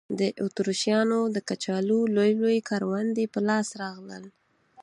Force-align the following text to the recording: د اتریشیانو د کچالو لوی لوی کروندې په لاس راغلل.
د 0.19 0.21
اتریشیانو 0.45 1.19
د 1.35 1.37
کچالو 1.49 1.99
لوی 2.15 2.31
لوی 2.41 2.57
کروندې 2.69 3.25
په 3.33 3.39
لاس 3.47 3.67
راغلل. 3.81 4.23